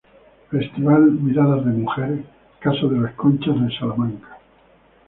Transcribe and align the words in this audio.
Festival 0.49 1.11
"Miradas 1.11 1.63
de 1.63 1.73
mujer," 1.73 2.23
Casa 2.59 2.87
de 2.87 2.97
las 2.99 3.13
Conchas 3.13 3.53
de 3.61 3.77
Salamanca. 3.77 4.29